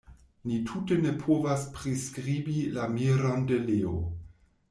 Ni 0.51 0.55
tute 0.69 0.95
ne 1.01 1.09
povas 1.25 1.65
priskribi 1.75 2.57
la 2.79 2.87
miron 2.97 3.47
de 3.53 3.63
Leo. 3.69 3.95